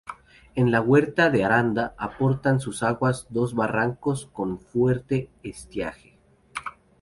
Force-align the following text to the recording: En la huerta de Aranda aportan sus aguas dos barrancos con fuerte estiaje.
En 0.55 0.71
la 0.71 0.81
huerta 0.81 1.29
de 1.29 1.43
Aranda 1.45 1.93
aportan 1.95 2.59
sus 2.59 2.81
aguas 2.81 3.27
dos 3.29 3.53
barrancos 3.53 4.25
con 4.33 4.59
fuerte 4.59 5.29
estiaje. 5.43 6.17